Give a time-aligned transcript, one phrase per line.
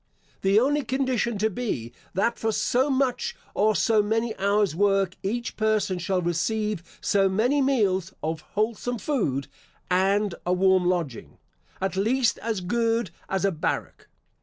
[0.41, 5.55] The only condition to be, that for so much, or so many hours' work, each
[5.55, 9.47] person shall receive so many meals of wholesome food,
[9.91, 11.37] and a warm lodging,
[11.79, 14.07] at least as good as a barrack.